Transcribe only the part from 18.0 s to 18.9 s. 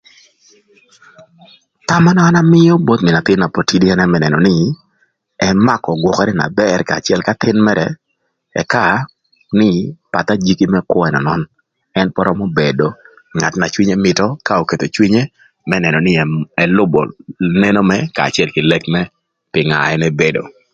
kanya acël kï lek